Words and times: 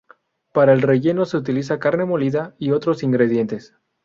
Para 0.51 0.73
el 0.73 0.81
relleno 0.81 1.25
se 1.25 1.37
utiliza 1.37 1.77
carne 1.77 2.05
molida, 2.05 2.55
y 2.57 2.71
otros 2.71 3.03
ingredientes. 3.03 3.75